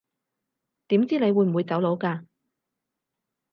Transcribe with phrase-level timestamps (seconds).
[0.87, 2.25] 點知你會唔會走佬㗎